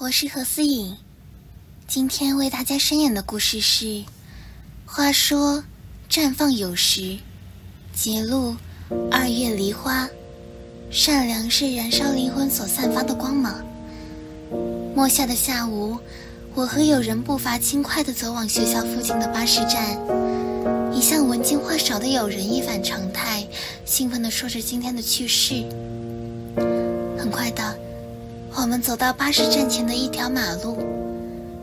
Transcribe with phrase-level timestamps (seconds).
[0.00, 0.96] 我是何思颖，
[1.88, 4.04] 今天为大家声演的故事是：
[4.86, 5.64] 话说，
[6.08, 7.18] 绽放有时，
[7.92, 8.54] 节录
[9.10, 10.08] 二月梨花，
[10.88, 13.60] 善良是燃烧灵魂所散发的光芒。
[14.94, 15.98] 末夏的下午，
[16.54, 19.98] 我和友人步伐轻快地走往学校附近的巴士站，
[20.94, 23.44] 一向文静话少的友人一反常态，
[23.84, 25.64] 兴奋地说着今天的趣事。
[27.18, 27.76] 很快的，
[28.60, 30.76] 我们走到巴士站前的一条马路，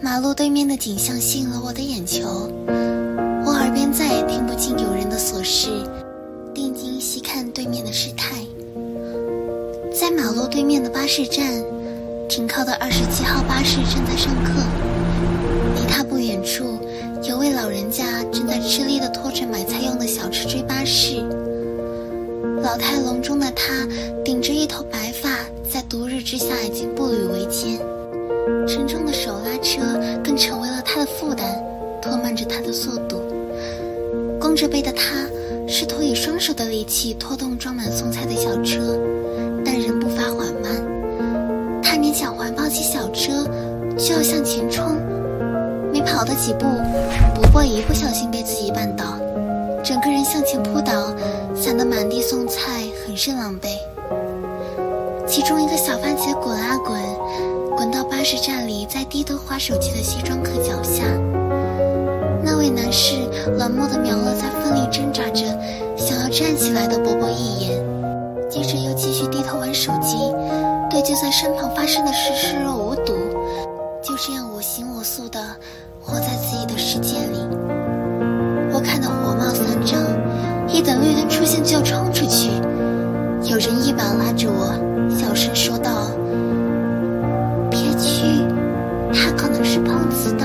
[0.00, 2.48] 马路对面的景象吸引了我的眼球，
[3.44, 5.70] 我耳边再也听不进有人的琐事，
[6.54, 8.36] 定睛细看对面的事态。
[9.92, 11.44] 在马路对面的巴士站，
[12.28, 14.52] 停靠的二十七号巴士正在上课，
[15.74, 16.78] 离他不远处，
[17.24, 21.16] 有位老人家正在吃力地拖着买菜用的小车追巴士。
[22.62, 23.84] 老态龙钟的他，
[24.24, 25.12] 顶着一头白，
[25.94, 27.78] 毒日之下已经步履维艰。
[28.66, 29.80] 沉重的手拉车
[30.24, 31.46] 更成为了他的负担，
[32.02, 33.22] 拖慢着他的速度。
[34.40, 35.24] 弓着背的他，
[35.68, 38.98] 试图以双手的力气拖动装满送菜的小车，
[39.64, 41.80] 但仍步伐缓慢。
[41.80, 43.44] 他勉强环抱起小车，
[43.96, 44.96] 就要向前冲，
[45.92, 46.64] 没跑的几步，
[47.36, 49.16] 伯伯一不小心被自己绊倒。
[49.84, 51.14] 整个人向前扑倒，
[51.54, 53.68] 散得满地送菜，很是狼狈。
[55.34, 56.96] 其中一个小番茄滚啊滚，
[57.76, 61.02] 滚到巴士站里，在低头划手机的西装客脚下。
[62.40, 63.16] 那位男士
[63.58, 65.44] 冷漠地瞄了在奋力挣扎着
[65.96, 67.84] 想要站起来的伯伯一眼，
[68.48, 70.16] 接着又继续低头玩手机，
[70.88, 73.12] 对就在身旁发生的事视若无睹，
[74.04, 75.40] 就这样我行我素地
[76.00, 77.40] 活在自己的世界里。
[78.72, 80.00] 我看得火冒三丈，
[80.68, 82.52] 一等绿灯出现就要冲出去。
[83.50, 84.72] 有人一把拉着我，
[85.34, 85.90] 小声说道
[87.68, 88.46] ：“别去，
[89.12, 90.44] 他可能是碰瓷的。”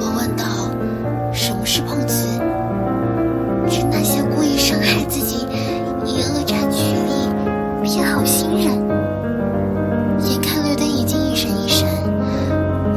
[0.00, 0.46] 我问道
[1.30, 2.26] ：“什么是碰瓷？”
[3.68, 5.46] 是那些故意伤害自己，
[6.06, 7.28] 以讹诈取利、
[7.82, 8.72] 骗好心人。
[10.24, 11.86] 眼看绿灯已经一闪一闪，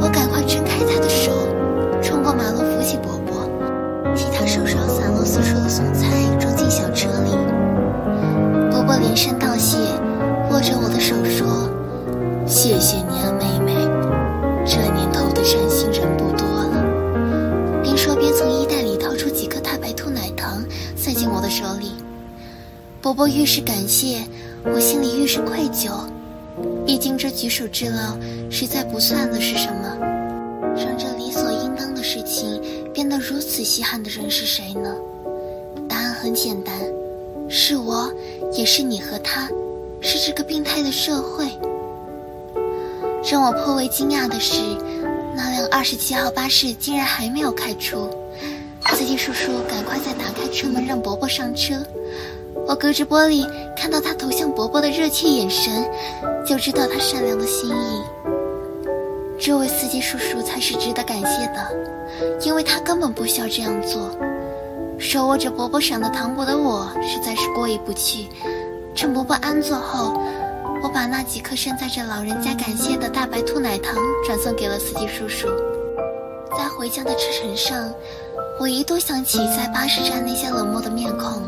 [0.00, 1.30] 我赶快挣开他的手，
[2.00, 3.46] 冲过马路扶起伯伯。
[4.16, 6.08] 替他收拾好散落四处的送菜，
[6.40, 7.36] 装进小车里。
[8.70, 9.33] 伯伯连声
[21.04, 21.92] 塞进我的手里。
[23.02, 24.24] 伯伯越是感谢，
[24.64, 25.90] 我心里越是愧疚。
[26.86, 28.16] 毕竟这举手之劳，
[28.50, 29.98] 实在不算的是什么，
[30.74, 32.58] 让这理所应当的事情。
[32.94, 34.94] 变得如此稀罕的人是谁呢？
[35.86, 36.74] 答案很简单，
[37.50, 38.10] 是我，
[38.54, 39.46] 也是你和他，
[40.00, 41.50] 是这个病态的社会。
[43.30, 44.62] 让我颇为惊讶的是，
[45.36, 48.08] 那辆二十七号巴士竟然还没有开出。
[48.92, 51.74] 司机叔叔赶快再打开车门让伯伯上车。
[52.66, 53.46] 我隔着玻璃
[53.76, 55.84] 看到他投向伯伯的热切眼神，
[56.46, 58.02] 就知道他善良的心意。
[59.38, 64.10] 这位司机叔叔才是值得感谢的，因为他根本不需要这样做。
[64.98, 68.28] 手握着伯伯赏的糖果的我实在是过意不去。
[68.94, 70.14] 趁伯伯安坐后，
[70.82, 75.48] 我把那几颗盛载着老人家感谢的大白兔奶糖转送给了司机叔叔。
[76.56, 77.92] 在回家的车程上，
[78.58, 81.42] 我一度想起在巴士站那些冷漠的面孔，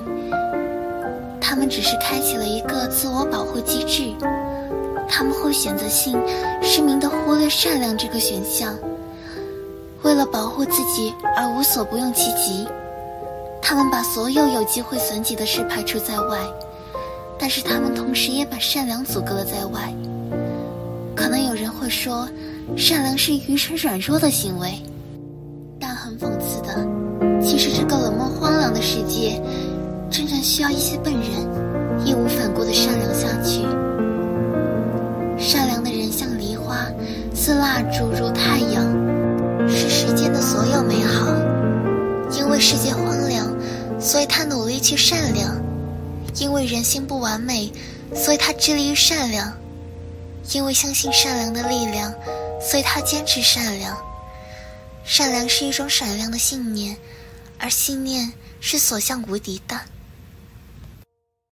[1.41, 4.13] 他们只是开启了一个自我保护机制。
[5.09, 6.21] 他们会选择性、
[6.61, 8.77] 失明地忽略善良这个选项，
[10.03, 12.67] 为了保护自己而无所不用其极。
[13.63, 16.39] 他们把所有有机会损己的事排除在外，
[17.39, 19.95] 但是他们同时也把善良阻隔了在外。
[21.15, 22.29] 可能有人会说，
[22.77, 24.75] 善良是愚蠢软弱的行为，
[25.81, 26.87] 但很讽刺的，
[28.87, 29.43] 世界，
[30.09, 33.63] 真正需要一些笨人，义无反顾地善良下去。
[35.37, 36.87] 善良的人像梨花，
[37.35, 38.87] 似蜡烛如太阳，
[39.69, 41.27] 是世间的所有美好。
[42.39, 43.53] 因为世界荒凉，
[44.01, 45.51] 所以他努力去善良；
[46.37, 47.73] 因为人心不完美，
[48.15, 49.49] 所以他致力于善良；
[50.55, 52.15] 因为相信善良的力量，
[52.61, 53.97] 所以他坚持善良。
[55.05, 56.97] 善良是一种闪亮的信念，
[57.59, 58.33] 而信念
[58.69, 59.81] 是所向无敌的。